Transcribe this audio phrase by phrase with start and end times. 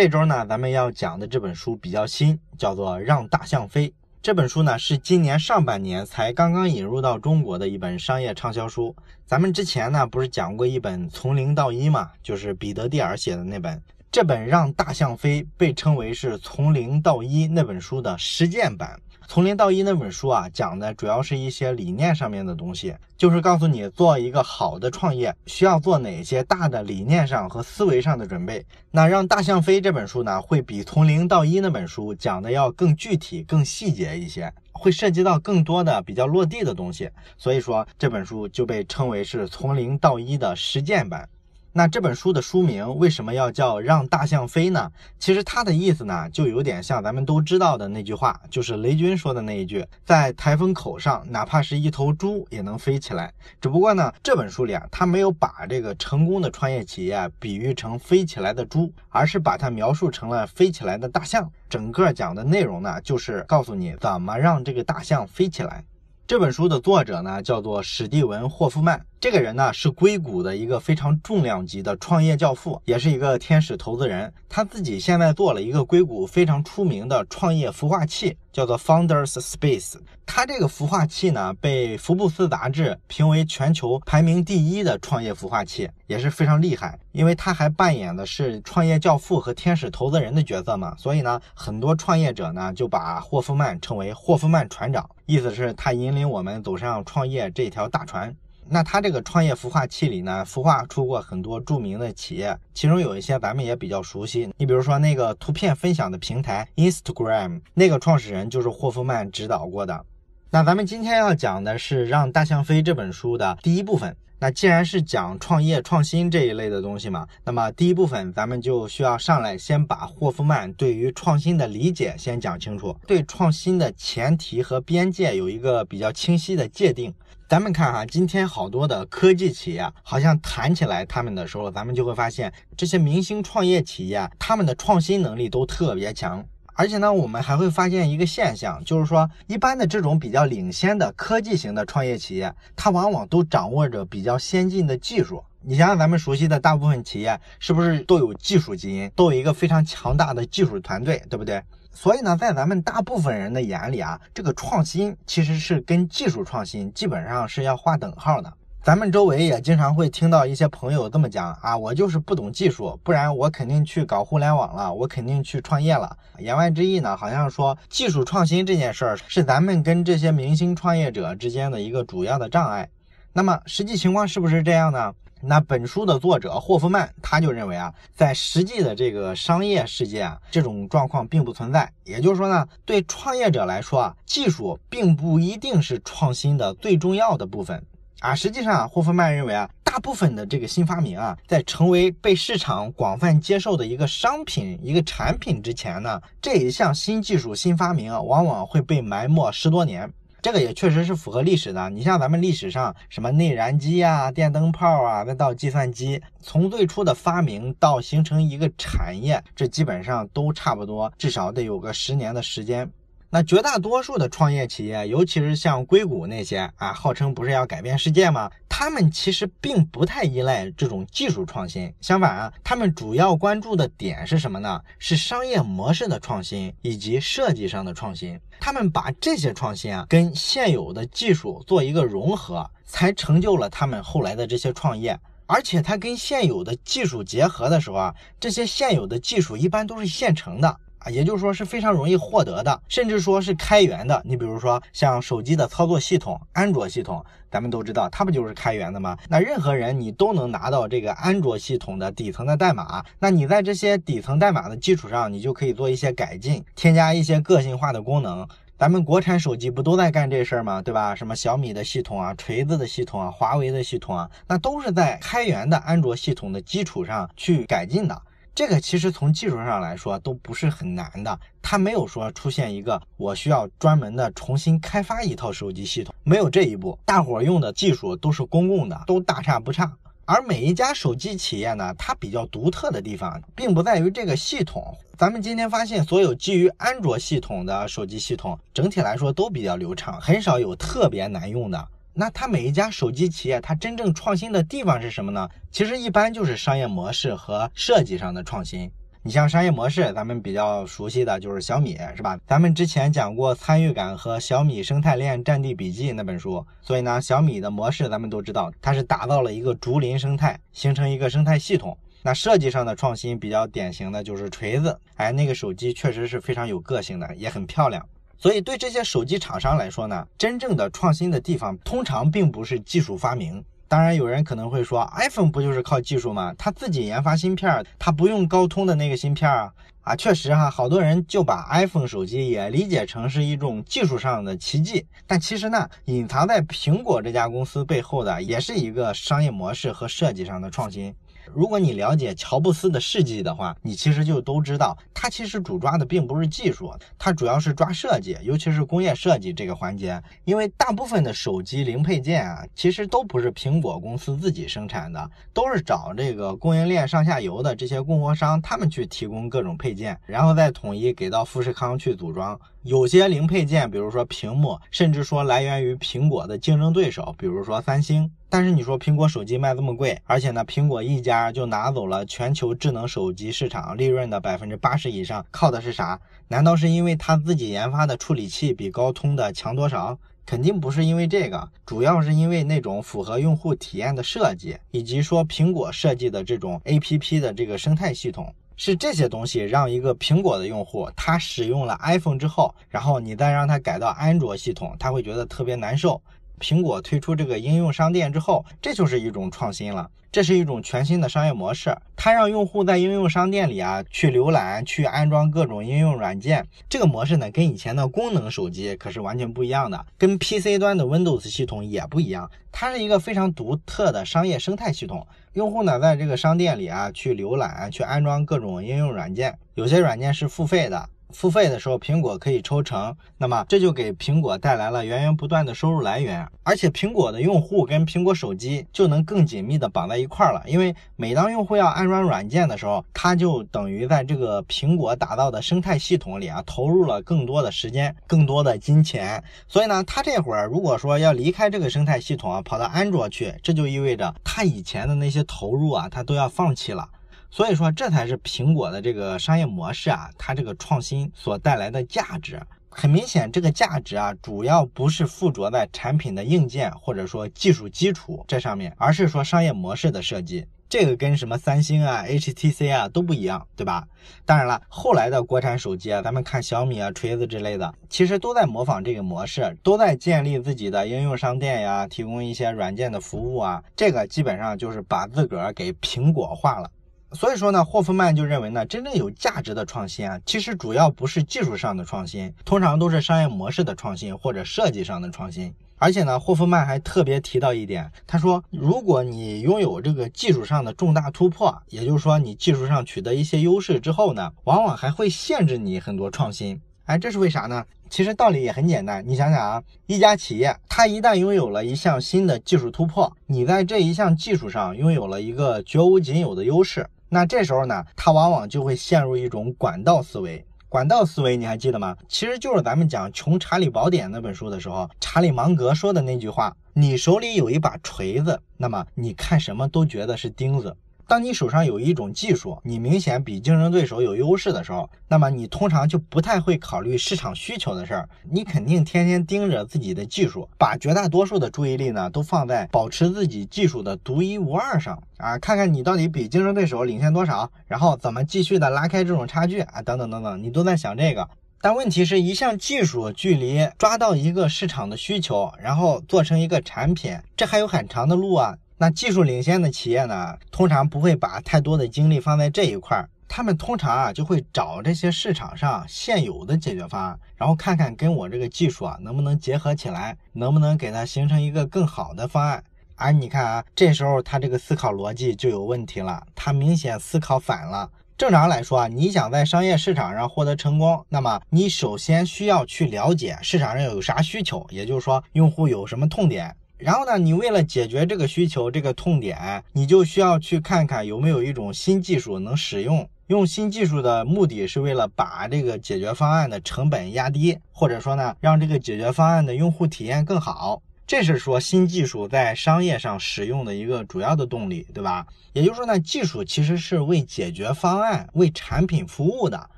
[0.00, 3.88] 这周呢，咱们要讲的这本书比较新，叫做《让大象飞》。
[4.22, 8.94] 这本书呢，是今年上半年才刚刚引入到中国的一本商业畅销书。
[9.26, 13.82] 咱们之前呢，不是讲过一本《从零到一》嘛，就是彼得蒂尔写的那本。
[14.12, 19.00] 这本《让大象飞》被称为是《从零到一》那本书的实践版。
[19.30, 28.64] 从零到一那本书啊，讲的主要是一些理念上面的东西，就是告诉你做一个好的创业需要做哪些大的理念上和思维上的准备。
[28.90, 37.10] 那让大象飞这本书呢，会比从零到一那本书讲的要更具体、更细节一些，会涉及到更多的比较落地的东西。
[37.36, 41.28] 所以说这本书就被称为是从零到一的实践版。
[41.78, 44.90] 那这本书的书名为什么要叫《让大象飞》呢？
[45.16, 53.32] 其实它的意思呢，就有点像咱们都知道的那句话，就是雷军说的那一句：“在台风口上，哪怕是一头猪也能飞起来。”
[53.62, 61.48] 只不过呢，这本书里啊，他没有把这个成功的创业企业比喻成飞起来的猪，而是把它描述成了飞起来的大象。
[61.70, 65.84] 整个讲的内容呢，就是告诉你怎么让这个大象飞起来。
[66.28, 69.02] 这本书的作者呢，叫做史蒂文·霍夫曼。
[69.18, 74.30] 这个人呢，是硅谷的一个非常重量级的创业教父，也是一个天使投资人。
[74.46, 79.94] 他自己现在做了一个硅谷非常出名的创业孵化器，叫做 Founders Space。
[80.26, 86.98] 它这个孵化器呢，被福布斯杂志评为全球排名第一的创业孵化器，也是非常厉害。
[87.12, 98.34] 因为他还扮演的是创业教父和天使投资人的角色嘛，所以呢，很多创业者呢就把霍夫曼称为霍夫曼船长，意思是他引领我们走上创业这条大船。
[98.70, 104.50] 那他这个创业孵化器里呢，孵化出过很多著名的企业，其中有一些咱们也比较熟悉。
[104.56, 110.04] 你比如说那个图片分享的平台 Instagram，那个创始人就是霍夫曼指导过的。
[110.50, 114.16] 那咱们今天要讲的是《让大象飞》这本书的第一部分。
[114.40, 127.12] 那既然是讲创业创新这一类的东西嘛，那么第一部分咱们就需要上来先把霍夫曼对于创新的理解先讲清楚，对创新的前提和边界有一个比较清晰的界定。
[127.48, 136.44] 咱们看哈，今天好多的科技企业，好像谈起来他们的时候，咱们就会发现这些明星创业企业，他们的创新能力都特别强。
[136.74, 145.42] 而且呢，我们还会发现一个现象，就是说，一般的这种比较领先的科技型的创业企业，它往往都掌握着比较先进的技术。
[145.62, 151.62] 你想想，咱们熟悉的大部分企业，是不是都有技术基因，都有一个非常强大的技术团队，对不对？
[152.00, 158.52] 所以呢，在咱们大部分人的眼里啊，这个创新其实是跟技术创新基本上是要划等号的。
[158.84, 166.16] 咱们周围也经常会听到一些朋友这么讲啊，我就是不懂技术，不然我肯定去搞互联网了，我肯定去创业了。
[166.38, 172.88] 言外之意呢，好像说技术创新这件事儿是咱们跟这些明星创业者之间的一个主要的障碍。
[173.32, 175.12] 那么实际情况是不是这样呢？
[175.40, 181.90] 那本书的作者霍夫曼他就认为啊，在实际的这个商业世界啊，这种状况并不存在。
[182.04, 187.82] 也就是说呢，对创业者来说啊，技术并不一定是创新的最重要的部分。
[188.20, 200.12] 啊，实际上啊，霍夫曼认为啊，大部分的这个新发明啊，在成为被市场广泛接受的一个商品、一个产品之前呢，这一项新技术、新发明啊，往往会被埋没十多年。
[200.40, 201.90] 这个也确实是符合历史的。
[201.90, 212.88] 你像咱们历史上什么内燃机啊、电灯泡啊，再到计算机，从最初的发明到形成一个产业，这基本上都差不多，至少得有个十年的时间。
[213.30, 218.50] 那绝大多数的创业企业，尤其是像硅谷那些啊，号称不是要改变世界吗？
[218.68, 224.80] 他们其实并不太依赖这种技术创新，相反啊，他们主要关注的点是什么呢？
[224.98, 228.40] 是商业模式的创新以及设计上的创新。
[228.60, 235.18] 他们把这些创新啊，跟现有的技术做一个融合，才成就了他们后来的这些创业。
[235.46, 240.78] 而且，它跟现有的技术结合的时候啊，这些现有的技术一般都是现成的。
[240.98, 244.20] 啊，也就是说是非常容易获得的，甚至说是开源的。
[244.24, 249.16] 你比如说像手机的操作系统，安卓系统，咱们都知道它不就是开源的吗？
[249.28, 253.04] 那任何人你都能拿到这个安卓系统的底层的代码。
[253.18, 258.46] 那你在这些底层代码的基础上，你就可以做一些改进，添加一些个性化的功能。
[258.76, 260.80] 咱们国产手机不都在干这事儿吗？
[260.80, 261.12] 对吧？
[261.12, 268.22] 什么小米的系统啊，锤子的系统啊，华为的系统啊，那都是在开源的安卓系统的基础上去改进的。
[268.58, 279.96] 这个其实从技术上来说都不是很难的，它没有说出现一个我需要专门的重新开发一套手机系统，没有这一步，大伙用的技术都是公共的，都大差不差。
[280.24, 284.92] 而每一家手机企业呢，它比较独特的地方，并不在于这个系统。
[285.16, 291.88] 咱们今天发现，所有基于安卓系统的手机系统，整体来说都比较流畅，很少有特别难用的。
[292.20, 295.48] 那它每一家手机企业，它真正创新的地方是什么呢？
[295.70, 298.90] 其实一般就是商业模式和设计上的创新。
[299.22, 302.36] 你像商业模式，咱们比较熟悉的就是小米，是吧？
[302.44, 311.96] 咱们之前讲过参与感和小米生态链战地笔记那本书，所以呢，小米的模式咱们都知道，它是打造了一个竹林生态，形成一个生态系统。
[312.24, 318.04] 那设计上的创新比较典型的就是锤子，哎，那个手机确实是非常有个性的，也很漂亮。
[318.38, 323.64] 所以对这些手机厂商来说呢，真正的创新的地方通常并不是技术发明。
[323.88, 326.54] 当然，有人可能会说，iPhone 不就是靠技术吗？
[326.56, 329.72] 他自己研发芯片，他不用高通的那个芯片啊。
[330.02, 335.04] 啊，确实哈，好多人就把 iPhone 手机也理解成是一种技术上的奇迹。
[335.26, 341.14] 但其实呢，隐藏在苹果这家公司背后的，也是一个商业模式和设计上的创新。
[341.54, 350.22] 如果你了解乔布斯的事迹的话，你其实就都知道，他其实主抓的并不是技术，他主要是抓设计，尤其是工业设计这个环节。
[350.44, 362.58] 因为大部分的手机零配件啊，其实都不是苹果公司自己生产的，都是找这个供应链上下游的这些供货商，他们去提供各种配件，然后再统一给到富士康去组装。
[362.82, 368.30] 有些零配件，比如说屏幕，甚至说来源于苹果的竞争对手，比如说三星。
[368.48, 376.20] 但是你说苹果手机卖这么贵，而且呢，苹果一家就拿走了全球智能手机市场利润的百分之八十以上，靠的是啥？
[376.46, 380.16] 难道是因为他自己研发的处理器比高通的强多少？
[380.46, 388.54] 肯定不是因为这个，主要是因为那种符合用户体验的设计，以及说苹果设计的这种 APP 的这个生态系统。
[388.78, 396.22] 是这些东西让一个苹果的用户，他使用了 iPhone 之后，然后你再让他改到安卓系统，他会觉得特别难受。
[396.60, 400.08] 苹果推出这个应用商店之后，这就是一种创新了。
[400.30, 406.66] 这是一种全新的商业模式，它让用户在应用商店里啊去浏览、去安装各种应用软件。
[406.88, 412.50] 这个模式呢，跟以前的功能手机可是完全不一样的，跟 PC 端的 Windows 系统也不一样。
[412.70, 415.26] 它是一个非常独特的商业生态系统。
[415.54, 421.08] 用户呢，在这个商店里啊去浏览、去安装各种应用软件，有些软件是付费的。
[421.32, 430.62] 付费的时候，苹果可以抽成，那么这就给苹果带来了源源不断的收入来源，而且苹果的用户跟苹果手机就能更紧密的绑在一块儿了。
[430.66, 439.42] 因为每当用户要安装软件的时候，他就等于在这个苹果打造的生态系统里啊，投入了更多的时间、更多的金钱。
[439.68, 447.08] 所以呢，他这会儿如果说要离开这个生态系统啊，跑到安卓去，这就意味着他以前的那些投入啊，他都要放弃了。
[447.50, 452.60] 所以说，这才是苹果的这个商业模式啊，它这个创新所带来的价值。
[452.90, 460.66] 很明显，这个价值啊，主要不是附着在产品的硬件或者说技术基础这上面，而是说商业模式的设计。
[460.88, 464.08] 这个跟什么三星啊、HTC 啊都不一样，对吧？
[464.46, 473.84] 当然了，后来的国产手机啊，咱们看小米啊、锤子之类的，其实都在模仿这个模式，都在建立自己的应用商店呀，提供一些软件的服务啊。
[473.94, 476.90] 这个基本上就是把自个儿给苹果化了。
[477.32, 485.72] 所以说呢，霍夫曼就认为呢，真正有价值的创新啊，其实主要不是技术上的创新，通常都是商业模式的创新或者设计上的创新。
[485.98, 496.80] 而且呢，霍夫曼还特别提到一点，他说，如果你拥有这个技术上的重大突破，也就是说你技术上取得一些优势之后呢，往往还会限制你很多创新。
[497.04, 497.84] 哎，这是为啥呢？
[498.08, 507.06] 其实道理也很简单，你想想啊，一家企业它一旦拥有了一项新的技术突破，你在这一项技术上拥有了一个绝无仅有的优势。
[507.28, 510.64] 那这时候呢，他往往就会陷入一种管道思维。
[510.88, 512.16] 管道思维你还记得吗？
[512.28, 520.96] 其实就是咱们讲《穷查理宝典》那本书的时候，查理芒格说的那句话：“你手里有一把锤子，那么你看什么都觉得是钉子。”
[521.28, 541.46] 当你手上有一种技术，你明显比竞争对手有优势的时候，那么你通常就不太会考虑市场需求的事儿，你肯定天天盯着自己的技术，把绝大多数的注意力呢都放在保持自己技术的独一无二上啊，看看你到底比竞争对手领先多少，然后怎么继续的拉开这种差距啊，等等等等，你都在想这个。
[541.82, 548.74] 但问题是一项技术距离抓到一个市场的需求，然后做成一个产品，这还有很长的路啊。
[549.00, 562.82] 那技术领先的企业呢，通常不会把太多的精力放在这一块儿，他们通常啊就会找这些市场上现有的解决方案，然后看看跟我这个技术啊能不能结合起来，能不能给它形成一个更好的方案。
[563.14, 568.10] 而你看啊，这时候他这个思考逻辑就有问题了，他明显思考反了。
[568.36, 576.74] 正常来说啊，你想在商业市场上获得成功，那么你首先需要去了解市场上有啥需求，也就是说用户有什么痛点。
[576.98, 583.28] 然后呢，你为了解决这个需求、这个痛点，你就需要去看看有没有一种新技术能使用。
[583.46, 591.00] 用新技术的目的是为了把这个解决方案的成本压低，或者说呢，让这个解决方案的用户体验更好。
[591.26, 595.46] 这是说新技术在商业上使用的一个主要的动力，对吧？
[595.72, 599.88] 也就是说呢，技术其实是为解决方案、为产品服务的，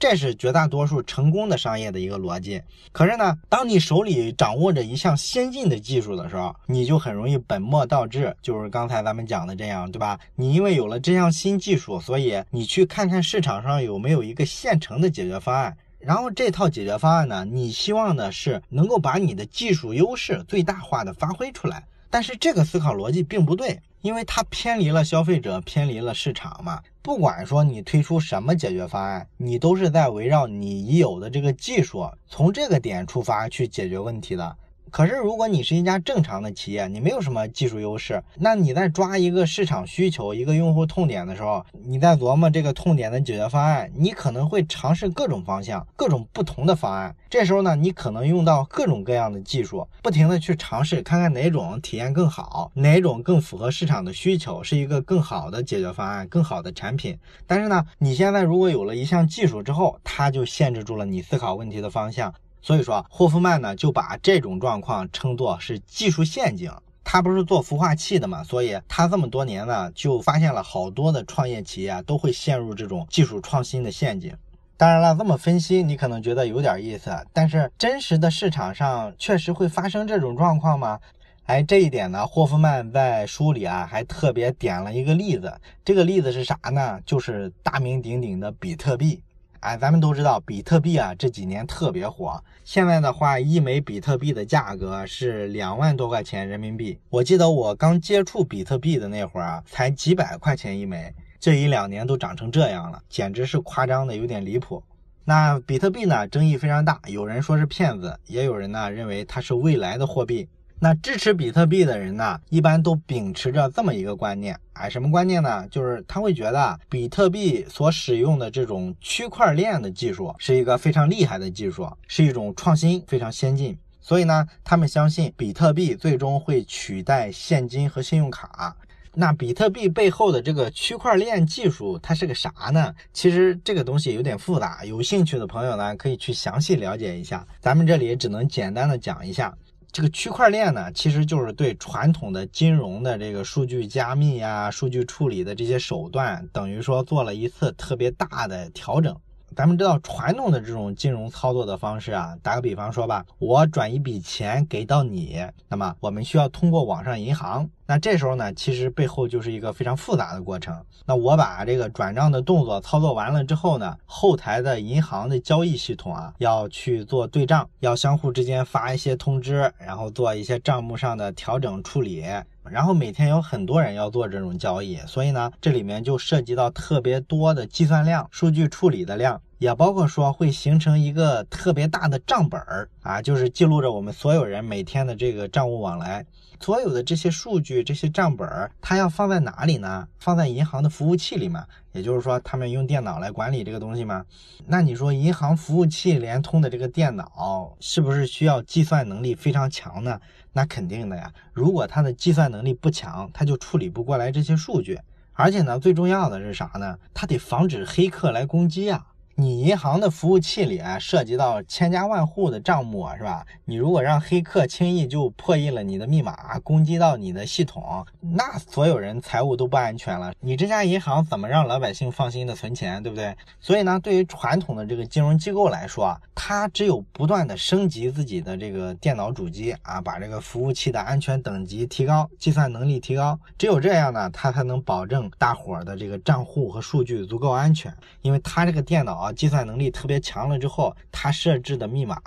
[0.00, 2.60] 这是绝大多数成功的商业的一个逻辑。
[2.90, 10.18] 可是呢，当你手里掌握着一项先进的技术的时候，你就很容易本末倒置，就是刚才咱们讲的这样，对吧？
[10.34, 15.76] 你因为有了这项新技术，所以你去看看市场上有没有一个现成的解决方案。
[15.98, 21.84] 然后这套解决方案呢，你希望的是能够把你的技术优势最大化的发挥出来。
[22.08, 26.80] 但是这个思考逻辑并不对，因为它偏离了消费者，偏离了市场嘛。
[27.02, 34.56] 不管说你推出什么解决方案，你都是在围绕你已有的这个技术，从这个点出发去解决问题的。
[34.90, 47.14] 可是，如果你是一家正常的企业，你没有什么技术优势，那你在抓一个市场需求、一个用户痛点的时候，你在琢磨这个痛点的解决方案，你可能会尝试各种方向、各种不同的方案。
[47.28, 57.16] 这时候呢，你可能用到各种各样的技术，不停的去尝试，看看哪种体验更好，哪种更符合市场的需求，是一个更好的解决方案、更好的产品。
[57.46, 62.34] 但是呢，你现在如果有了一项技术之后，它就限制住了你思考问题的方向。
[62.62, 66.72] 所以说，霍夫曼呢就把这种状况称作是技术陷阱。
[67.02, 74.32] 他不是做孵化器的嘛，所以他这么多年呢就发现了好多的创业企业都会陷入这种技术创新的陷阱。
[74.76, 81.00] 当然了，这么分析你可能觉得有点意思，但是真实的市场上确实会发生这种状况吗？
[81.46, 85.52] 哎，这一点呢，霍夫曼在书里啊还特别点了一个例子。
[85.84, 87.00] 这个例子是啥呢？
[87.04, 89.20] 就是大名鼎鼎的比特币。
[89.60, 92.42] 哎，咱们都知道比特币啊，这几年特别火。
[92.64, 96.98] 现在的话，一枚比特币的价格是两万多块钱人民币。
[97.10, 101.14] 我记得我刚接触比特币的那会儿啊，才几百块钱一枚。
[101.38, 104.82] 这一两年都涨成这样了，简直是夸张的有点离谱。
[105.26, 110.48] 那比特币呢，争议非常大，有人说是骗子，也有人呢认为它是未来的货币。
[110.82, 115.68] 那支持比特币的人呢，一般都秉持着这么一个观念，哎，什么观念呢？
[115.68, 123.76] 就是他会觉得比特币所使用的这种区块链的技术是一个非常厉害的技术，是一种创新，非常先进。
[124.00, 128.74] 所以呢，他们相信比特币最终会取代现金和信用卡。
[129.12, 132.94] 那比特币背后的这个区块链技术，它是个啥呢？
[133.12, 137.46] 其实这个东西有点复杂，有兴趣的朋友呢，可以去详细了解一下。
[137.60, 139.54] 咱们这里只能简单的讲一下。
[139.92, 149.16] 这个区块链呢，其实就是对传统的金融的这个数据加密呀、数据处理的这些手段，等于说做了一次特别大的调整。
[149.56, 157.68] 咱们知道传统的这种金融操作的方式啊，打个比方说吧，我转一笔钱给到你，那么我们需要通过网上银行。
[157.86, 160.80] 那这时候呢，其实背后就是一个非常复杂的过程。
[161.04, 172.24] 那我把这个转账的动作操作完了之后呢，后台的银行的交易系统啊，要去做对账，要相互之间发一些通知，然后做一些账目上的调整处理。
[172.70, 186.24] 然后每天有很多人要做这种交易，所以呢，这里面就涉及到特别多的计算量、数据处理的量，也包括说会形成一个特别大的账本儿啊，就是记录着我们所有人每天的这个账务往来。
[186.62, 190.06] 所有的这些数据、这些账本儿，它要放在哪里呢？
[190.18, 191.64] 放在银行的服务器里嘛。
[191.92, 194.26] 也就是说，他们用电脑来管理这个东西吗？
[194.66, 200.20] 那你说，银行服务器联通的这个电脑，是不是需要计算能力非常强呢？
[200.52, 201.32] 那肯定的呀。
[201.52, 204.98] 如果他的计算能力不强，他就处理不过来这些数据。
[205.32, 206.98] 而且呢，最重要的是啥呢？
[207.14, 209.06] 他得防止黑客来攻击呀。
[209.40, 213.46] 你银行的服务器里啊，涉及到千家万户的账目啊，是吧？
[213.64, 220.34] 你如果让黑客轻易就破译了你的密码，攻击到你的系统，那所有人财务都不安全了。
[220.40, 223.34] 你这家银行怎么让老百姓放心的存钱，对不对？
[223.60, 239.29] 所以呢，对于传统的这个金融机构来说啊，它只有不断的升级自己的这个电脑主机啊，把这个服务器的安全等级提高，计算能力提高，只有这样呢，它才能保证大伙儿的这个账户和数据足够安全，因为它这个电脑啊。
[239.32, 242.20] 计算能力特别强了之后，它设置的密码，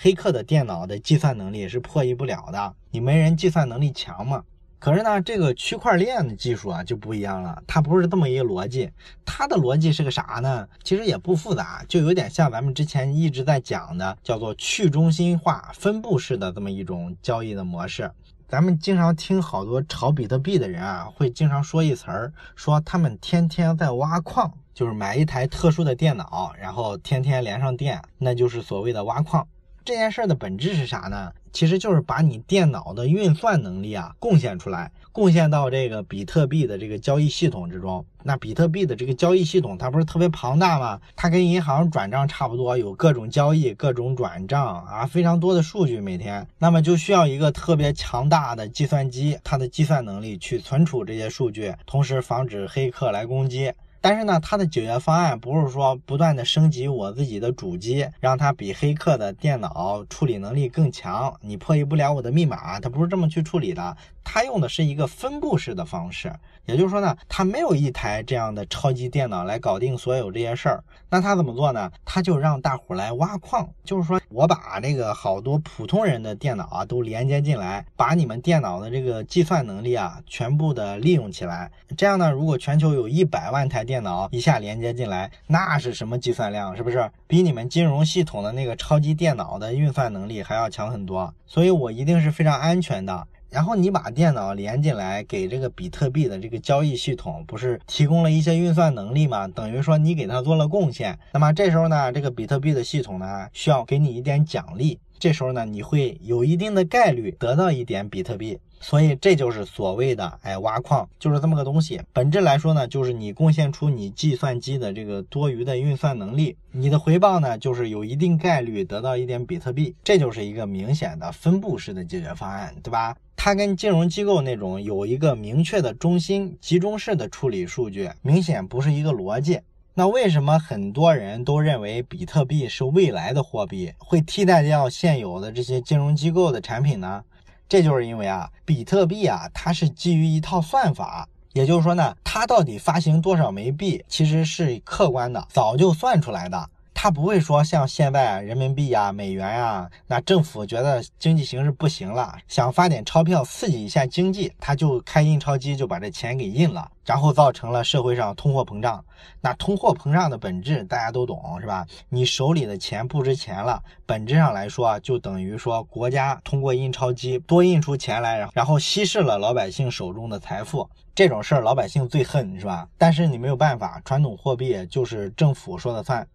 [0.00, 2.74] 黑客的电脑的计算能力是破译不了的。
[2.90, 4.42] 你没人计算能力强嘛？
[4.78, 8.90] 可是呢，这个区块链的技术啊就不一样了，它不是这么一个逻辑，
[9.26, 10.66] 它的逻辑是个啥呢？
[10.82, 18.10] 其实也不复杂，就有点像咱们之前一直在讲的，叫做去中心化分布式的这么一种交易的模式。
[18.48, 24.50] 咱们经常听好多炒比特币的人啊，会经常说一词儿，说他们天天在挖矿。
[24.74, 29.46] 就是买一台特殊的电脑，然后天天连上电，那就是所谓的挖矿。
[29.82, 31.32] 这件事的本质是啥呢？
[31.52, 38.04] 其实就是把你电脑的运算能力啊贡献出来，贡献到这个比特币的这个交易系统之中。
[38.22, 41.00] 那比特币的这个交易系统，它不是特别庞大吗？
[41.16, 46.46] 它跟银行转账差不多，有各种交易、各种转账啊，非常多的数据每天。
[46.58, 53.72] 那么就需要一个特别强大的计算机，它的计算能力去存储这些数据，同时防止黑客来攻击。
[54.00, 63.96] 但是呢，它的解决方案不是说不断的升级我自己的主机，让它比黑客的电脑处理能力更强，你破译不了我的密码，它不是这么去处理的。
[64.22, 66.32] 它用的是一个分布式的方式，
[66.66, 70.84] 也就是说呢，它没有一台这样的超级电脑来搞定所有这些事儿。
[71.08, 71.90] 那他怎么做呢？
[72.04, 81.72] 他就让大伙来挖矿，就是说我把这个好多普通人的电脑啊都连接进来，把你们电脑的这个计算能力啊全部的利用起来。
[81.96, 86.76] 这样呢，如果全球有一百万台电脑一下连接进来，那是什么计算量？
[86.76, 91.34] 是不是比你们金融系统的那个超级电脑的运算能力还要强很多？
[91.44, 93.26] 所以我一定是非常安全的。
[93.48, 99.48] 然后你把电脑连进来，给这个比特币的这个交易系统，不是提供了一些运算能力吗？
[99.48, 101.18] 等于说你给它做了贡献。
[101.32, 105.00] 那么这时候呢，这个比特币的系统呢，需要给你一点奖励。
[105.18, 108.60] 这时候呢，你会有一定的概率得到一点比特币。
[108.80, 112.00] 所以这就是所谓的哎挖矿，就是这么个东西。
[112.12, 119.94] 本质来说呢，就是你贡献出你计算机的这个多余的运算能力，你的回报呢，就是有一定概率得到一点比特币。
[120.02, 123.14] 这就是一个明显的分布式的解决方案，对吧？
[123.36, 129.60] 它跟金融机构那种有一个明确的中心集中式的处理数据，明显不是一个逻辑。
[129.94, 137.22] 那为什么很多人都认为比特币是未来的货币，会替代掉现有的这些金融机构的产品呢？
[137.70, 146.68] 这就是因为啊，比特币啊，它是基于一套算法，也就是说呢，它到底发行多少枚币，其实是客观的，早就算出来的。
[147.02, 159.02] 它不会说像现在人民币啊、美元啊，那政府觉得经济形势不行了，想发点钞票刺激一下经济，他就开印钞机就把这钱给印了，然后造成了社会上通货膨胀。
[159.40, 161.86] 那通货膨胀的本质大家都懂是吧？
[162.10, 170.86] 你手里的钱不值钱了，本质上来说就等于说国家通过印钞机多印出钱来，然后稀释了老百姓手中的财富。
[171.14, 172.86] 这种事儿老百姓最恨是吧？
[172.98, 176.28] 但是你没有办法，传统货币就是政府说了算。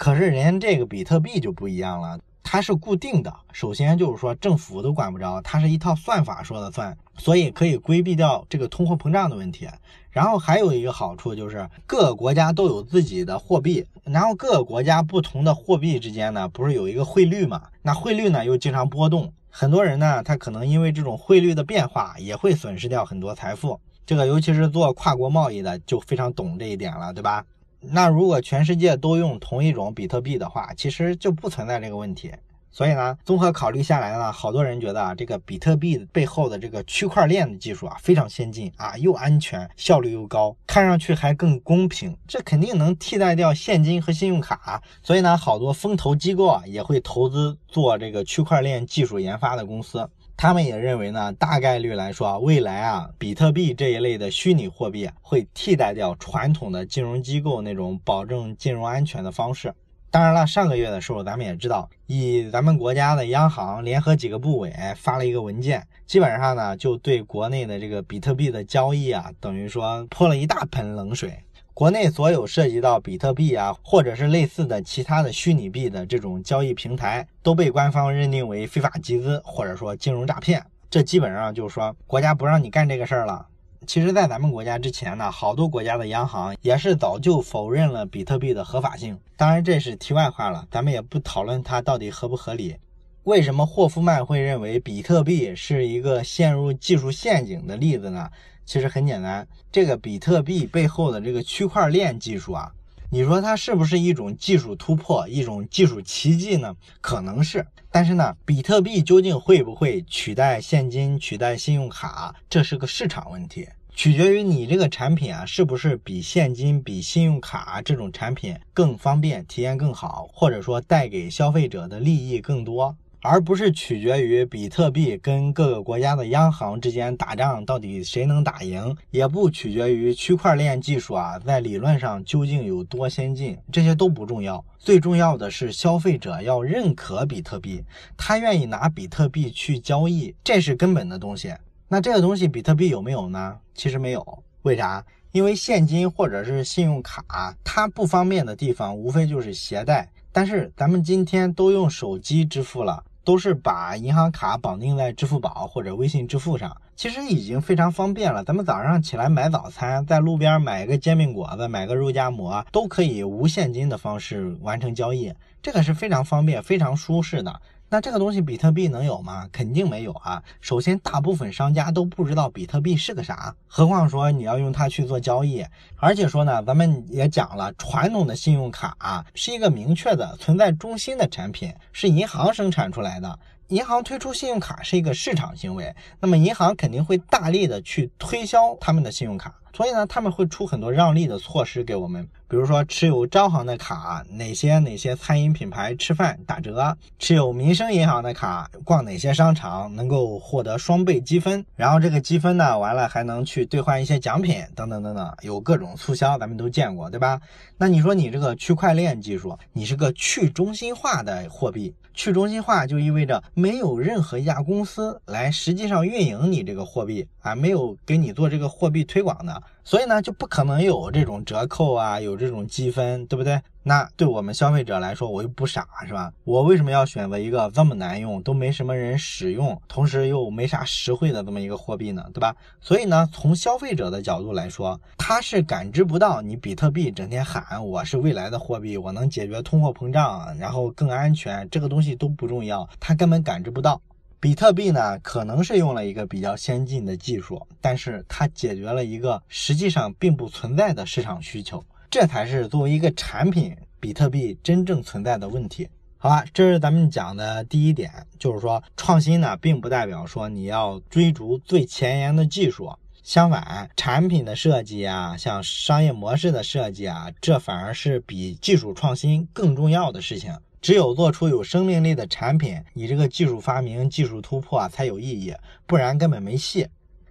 [0.00, 3.30] 可是人家这个比特币就不一样了，它是固定的。
[3.52, 9.68] 首先就是说政府都管不着，它是一套算法说了算，所以可以规避掉这个通货膨胀的问题。
[10.10, 17.64] 然后还有一个好处就是各个国家都有自己的货币，然后各个国家不同的货币之间呢，不是有一个汇率嘛？
[17.82, 23.78] 那汇率呢又经常波动，很多人呢他可能因为这种汇率的变化也会损失掉很多财富。
[24.06, 27.44] 这个尤其是做跨国贸易的就非常懂这一点了，对吧？
[27.80, 32.30] 那如果全世界都用同一种比特币的话，其实就不存在这个问题。
[32.72, 44.80] 所以呢，综合考虑下来呢，好多人觉得啊，这个比特币背后的这个区块链的技术啊非常先进啊，又安全，效率又高，看上去还更公平，这肯定能替代掉现金和信用卡。
[45.02, 50.08] 所以呢，好多风投机构啊也会投资做这个区块链技术研发的公司。
[50.42, 59.74] 他们也认为呢，大概率来说，未来啊，比特币这一类的虚拟货币会替代掉传统的金融机构那种保证金融安全的方式。
[60.10, 71.38] 当然了，上个月的时候，咱们也知道，以咱们国家的央行联合几个部委发了一个文件，基本上呢，就对国内的这个比特币的交易啊，等于说泼了一大盆冷水。
[71.80, 80.62] 国内所有涉及到比特币啊，或者是类似的其他的虚拟币的这种交易平台，都被官方认定为非法集资或者说金融诈骗。
[80.90, 83.46] 这基本上就是说国家不让你干这个事儿了。
[83.86, 89.18] 其实，在咱们国家之前呢，好多国家的央行也是早就否认了比特币的合法性。
[89.38, 92.76] 当然，这是题外话了，咱们也不讨论它到底合不合理。
[93.24, 98.28] 为什么霍夫曼会认为比特币是一个陷入技术陷阱的例子呢？
[98.70, 102.70] 其实很简单，这个比特币背后的这个区块链技术啊，
[103.10, 106.72] 你说它是不是一种技术突破，一种技术奇迹呢？
[107.00, 122.96] 可能是，但是呢，比特币究竟会不会取代现金、取代信用卡，这是个市场问题，取决于你这个产品啊，是不是比现金、比信用卡这种产品更方便、体验更好，或者说带给消费者的利益更多。
[123.22, 134.64] 而不是取决于比特币跟各个国家的央行之间打仗到底谁能打赢，也不取决于区块链技术啊在理论上究竟有多先进，这些都不重要。
[134.78, 137.84] 最重要的是消费者要认可比特币，
[138.16, 141.52] 他愿意拿比特币去交易，这是根本的东西。
[141.88, 143.58] 那这个东西比特币有没有呢？
[143.74, 145.04] 其实没有，为啥？
[145.32, 153.04] 因为现金或者是信用卡，它不方便的地方无非就是携带，但是咱们今天都用手机支付了。
[153.30, 158.42] 都是把银行卡绑定在支付宝或者微信支付上，其实已经非常方便了。
[158.42, 167.60] 咱们早上起来买早餐，在路边买一个煎饼果子，买个肉夹馍，都可以无现金的方式完成交易，这个是非常方便、非常舒适的。
[167.92, 169.48] 那这个东西比特币能有吗？
[169.50, 170.40] 肯定没有啊！
[170.60, 175.66] 首先，大部分商家都不知道比特币是个啥，何况说你要用它去做交易。
[175.96, 183.36] 而且说呢，咱们也讲了，传统的信用卡啊是一个明确的存在中心的产品，是银行生产出来的。
[183.66, 189.52] 银行推出信用卡是一个市场行为，那么银行肯定会大力的去推销他们的信用卡。
[189.74, 196.72] 所以呢，他们会出很多让利的措施给我们，比如说持有招行的卡，哪些哪些餐饮品牌吃饭打折；
[197.16, 201.64] 持有民生银行的卡，逛哪些商场能够获得双倍积分。
[201.76, 207.40] 然后这个积分呢，完了还能去兑换一些奖品，等等等等，有各种促销，咱们都见过，对吧？
[207.78, 211.94] 那你说你这个区块链技术，你是个去中心化的货币。
[212.12, 219.62] 去中心化就意味着没有任何一家公司来实际上运营你这个货币啊，没有给你做这个货币推广的。
[219.90, 223.60] 所以呢，就不可能有这种折扣啊，有这种积分，对不对？
[223.82, 226.32] 那对我们消费者来说，我又不傻，是吧？
[226.44, 232.24] 我为什么要选择一个这么难用，都没什么人使用，同时又没啥实惠的这么一个货币呢？
[232.32, 232.54] 对吧？
[232.80, 244.00] 所以呢，从消费者的角度来说，他是感知不到你比特币整天喊我是未来的货币，我能解决通货膨胀，然后更安全，这个东西都不重要，他根本感知不到。
[244.40, 255.86] 比特币呢，可能是用了一个比较先进的技术，但是它解决了一个实际上并不存在的市场需求，这才是作为一个产品，比特币真正存在的问题。
[256.16, 262.90] 好吧，这是咱们讲的第一点，就是说创新呢，并不代表说你要追逐最前沿的技术，
[263.22, 270.54] 相反，产品的设计啊，像商业模式的设计啊，这反而是比技术创新更重要的事情。
[270.80, 275.54] 只有做出有生命力的产品，你这个技术发明、技术突破啊才有意义，
[275.86, 276.88] 不然根本没戏。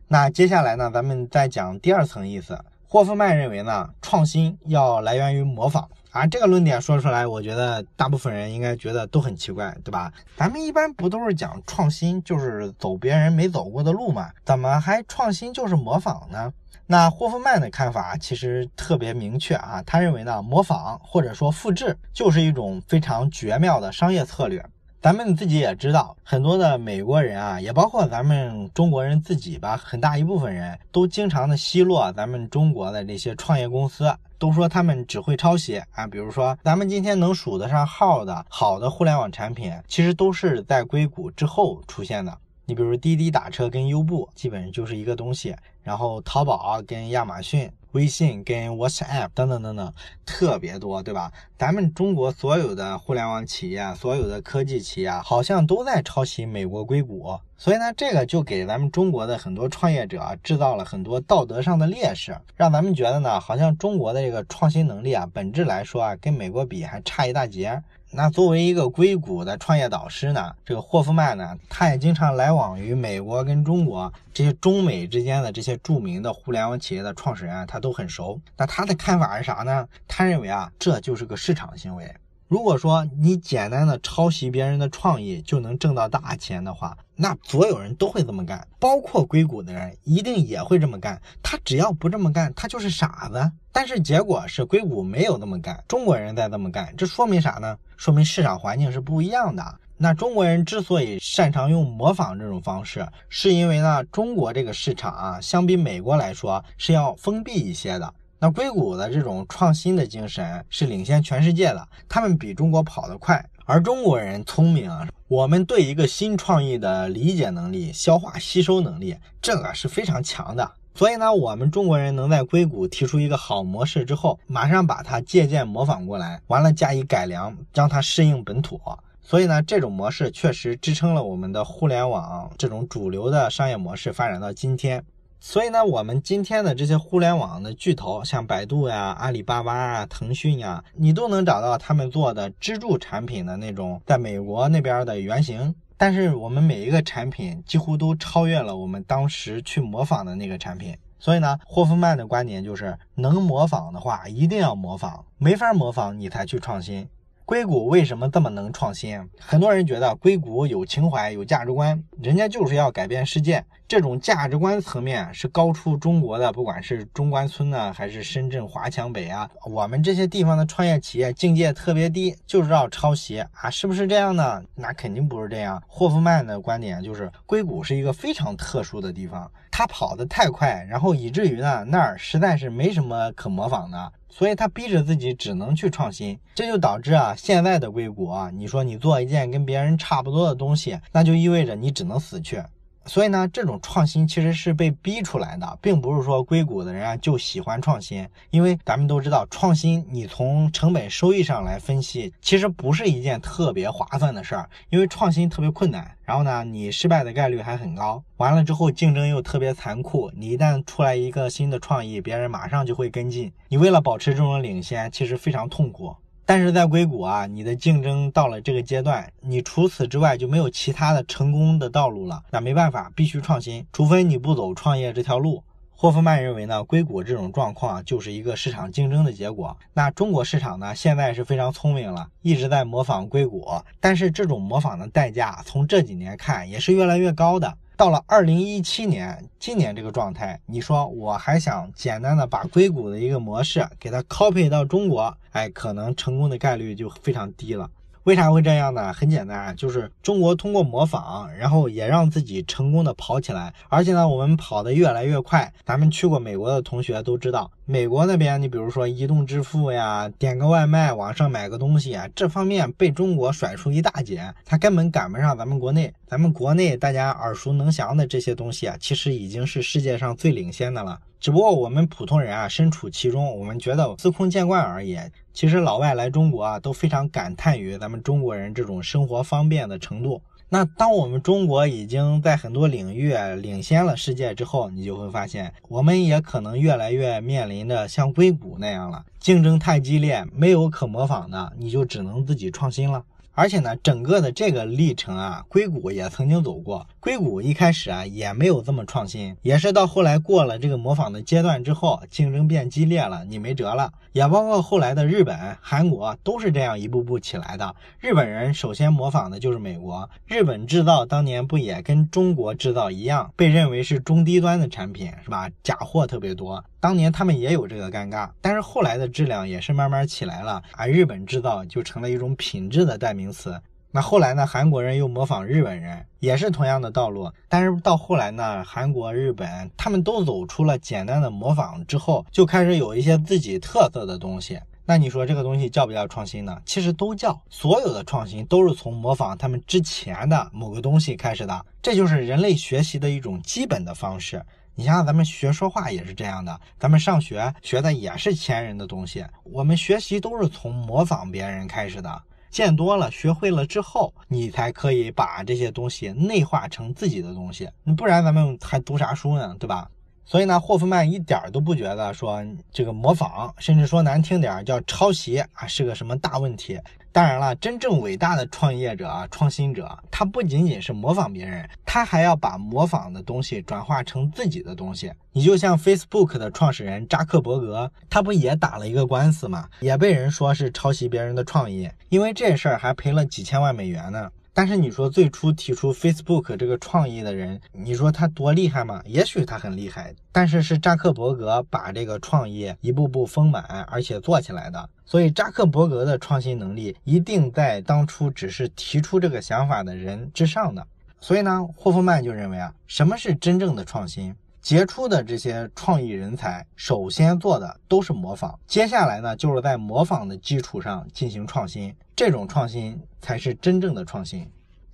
[0.07, 2.59] 那接下来呢，咱们再讲第二层意思。
[2.87, 6.25] 霍夫曼认为呢，创新要来源于模仿啊。
[6.27, 10.11] 这个论点说出来，我觉得大部分人应该觉得都很奇怪，对吧？
[10.35, 14.29] 咱们一般不都是讲创新就是走别人没走过的路嘛？
[14.45, 16.53] 怎么还创新就是模仿呢？
[16.85, 24.65] 那霍夫曼的看法其实特别明确啊，他认为呢，模仿或者说复制就是一种非常绝妙的商业策略。
[25.01, 36.05] 咱们自己也知道，很多的美国人啊，也包括咱们中国人自己吧，很大一部分人都经常的奚落咱们中国的这些创业公司，都说他们只会抄袭啊。
[36.05, 42.37] 比如说，咱们今天能数得上号的好的互联网产品，其实都是在硅谷之后出现的。
[42.69, 45.55] 你比如滴滴打车跟优步，基本上就是一个东西。
[45.81, 49.91] 然后淘宝跟亚马逊、微信跟 WhatsApp 等等等等，
[50.23, 51.31] 特别多，对吧？
[51.57, 57.35] 咱们中国所有的互联网企业、所有的科技企业，好像都在抄袭美国硅谷。
[57.57, 67.81] 所以呢，这个就给咱们中国的很多创业者制造了很多道德上的劣势，让咱们觉得呢，好像中国的这个创新能力啊，本质来说啊，跟美国比还差一大截。
[68.11, 78.41] 那作为一个硅谷的创业导师呢，这个霍夫曼呢，他也经常来往于美国跟中国这些中美之间的这些著名的互联网企业的创始人，他都很熟。
[78.57, 79.87] 那他的看法是啥呢？
[80.07, 82.11] 他认为啊，这就是个市场行为。
[82.49, 91.21] 如果说你简单的抄袭别人的创意就能挣到大钱的话，那所有人都会这么干，包括硅谷的人一定也会这么干。
[91.43, 93.51] 他只要不这么干，他就是傻子。
[93.71, 97.77] 但是结果是硅谷没有这么干，中国人在这么干，这说明啥呢？
[97.97, 99.63] 说明市场环境是不一样的。
[99.95, 108.11] 那中国人之所以擅长用模仿这种方式，是因为呢，中国这个市场啊，相比美国来说是要封闭一些的。
[108.41, 120.71] 那硅谷的这种创新的精神是领先全世界的，他们比中国跑得快，而中国人聪明啊，我们对一个新创意的理解能力、消化吸收能力，这个是非常强的。
[120.95, 128.79] 所以呢，我们中国人能在硅谷提出一个好模式之后，马上把它借鉴模仿过来，完了加以改良，让它适应本土。
[129.21, 135.03] 所以呢，这种模式确实支撑了我们的互联网这种主流的商业模式发展到今天。
[135.41, 145.73] 所以呢，我们今天的这些互联网的巨头，像百度呀、阿里巴巴啊、腾讯呀，你都能找到他们做的支柱产品的那种在美国那边的原型。
[145.97, 150.95] 但是我们每一个产品几乎都超越了我们当时去模仿的那个产品。
[151.17, 157.07] 所以呢，霍夫曼的观点就是，能模仿的话一定要模仿，没法模仿你才去创新。
[157.49, 159.19] 硅谷为什么这么能创新？
[159.39, 163.65] 很多人觉得硅谷有情怀、有价值观，人家就是要改变世界。
[163.87, 174.63] 这种价值观层面是高出中国的，不管是中关村呢，还是深圳华强北啊，我们这些地方的创业企业境界特别低，就知道抄袭啊，是不是这样呢？
[174.75, 175.81] 那肯定不是这样。
[175.87, 192.61] 霍夫曼的观点就是，硅谷是一个非常特殊的地方，他跑得太快，然后以至于呢，那儿实在是没什么可模仿的，所以他逼着自己只能去创新，这就导致啊，现在的硅谷啊，你说你做一件跟别人差不多的东西，那就意味着你只能死去。
[193.05, 198.27] 所以呢，这种创新其实是被逼出来的，并不是说硅谷的人啊就喜欢创新。
[198.51, 204.69] 因为咱们都知道，创新你从成本收益上来分析，其实不是一件特别划算的事儿。
[204.89, 208.23] 因为创新特别困难，然后呢，你失败的概率还很高。
[208.37, 213.51] 完了之后，竞争又特别残酷，你一旦出来一个新的创意，别人马上就会跟进。
[213.69, 216.15] 你为了保持这种领先，其实非常痛苦。
[216.49, 222.43] 但是在硅谷啊，你的竞争到了这个阶段，你除此之外就没有其他的成功的道路了。
[222.49, 225.63] 那没办法，必须创新，除非你不走创业这条路。
[225.91, 229.77] 霍夫曼认为呢，硅谷这种状况就是一个市场竞争的结果。
[229.93, 233.63] 那中国市场呢，现在是非常聪明了，一直在模仿硅谷，
[233.99, 237.77] 但是这种模仿的代价，从这几年看也是越来越高的。
[237.99, 247.91] 到了二零一七年，今年这个状态，你说我还想简单的把硅谷的一个模式给它 copy 到中国，哎，可能成功的概率就非常低了。
[248.23, 249.11] 为啥会这样呢？
[249.11, 255.73] 很简单，就是中国通过模仿，然后也让自己成功的跑起来，而且呢，我们跑的越来越快。
[255.83, 266.13] 咱们去过美国的同学都知道，美国那边，你比如说移动支付呀，点个外卖，网上买个东西啊，这方面被中国甩出一大截，他根本赶不上咱们国内。
[266.27, 271.19] 咱们国内大家耳熟能详的这些东西啊，其实已经是世界上最领先的了。
[271.39, 275.17] 只不过我们普通人啊，身处其中，我们觉得司空见惯而已。
[275.51, 280.39] 其实老外来中国啊，都非常感叹于咱们中国人这种生活方便的程度。
[280.71, 293.23] 那当我们中国已经在很多领域领先了世界之后，你就会发现，我们也可能越来越面临着像硅谷那样了，竞争太激烈，没有可模仿的，你就只能自己创新了。
[293.53, 297.05] 而且呢，整个的这个历程啊，硅谷也曾经走过。
[297.21, 304.13] 硅谷一开始啊，也没有这么创新，也是到后来过了这个模仿的阶段之后，竞争变激烈了，你没辙了。
[304.31, 307.93] 也包括后来的日本、韩国都是这样一步步起来的。
[308.19, 315.69] 日本人首先模仿的就是美国，日本制造当年不也跟中国制造一样，被认为是中低端的产品，是吧？
[315.83, 318.49] 假货特别多，当年他们也有这个尴尬。
[318.61, 323.77] 但是后来的质量也是慢慢起来了，而日本制造就成了一种品质的代名词。
[324.11, 324.65] 那后来呢？
[324.65, 327.51] 韩国人又模仿日本人，也是同样的道路。
[327.67, 334.79] 但是到后来呢，韩国、日本他们都走出了简单的模仿之后，就开始有一些自己特色的东西。
[335.05, 336.75] 那你说这个东西叫不叫创新呢？
[336.85, 337.59] 其实都叫。
[337.69, 344.63] 所有的创新都是从模仿他们之前的某个东西开始的，这就是人类学习的一种基本的方式。
[344.95, 352.41] 你像咱们学说话也是这样的，咱们上学学的也是前人的东西，我们学习都是从模仿别人开始的。
[352.69, 357.89] 见多了，学会了之后，你才可以把这些东西内化成自己的东西。
[358.03, 359.75] 你不然咱们还读啥书呢？
[359.79, 360.09] 对吧？
[360.45, 366.99] 所以呢，霍夫曼一点都不觉得说这个模仿，甚至说难听点叫抄袭啊，是个什么大问题。
[367.39, 375.31] 当然了，真正伟大的创业者啊，创新者，他不仅仅是模仿别人，他还要把模仿的东西转化成自己的东西。
[375.53, 379.87] 你就像 Facebook 的创始人扎克伯格，他不也打了一个官司吗？
[380.01, 384.51] 也被人说是抄袭别人的创意，因为这事儿还赔了几千万美元呢。
[384.79, 389.21] 但是你说最初提出 Facebook 这个创意的人，你说他多厉害吗？
[389.25, 395.09] 也许他很厉害，但是是扎克伯格把这个创意一步步丰满，而且做起来的。
[395.25, 401.05] 所以扎克伯格的创新能力一定在当初只是提出这个想法的人之上的。
[401.41, 404.55] 所以呢，霍夫曼就认为啊，什么是真正的创新？
[404.89, 414.67] 杰出的这些创意人才，首先做的都是模仿，接下来呢，就是在模仿的基础上进行创新，这种创新才是真正的创新。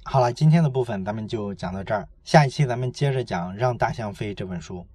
[0.06, 4.88] 好了，今天的部分咱们就讲到这儿，下一期咱们接着讲《让大象飞》这本书。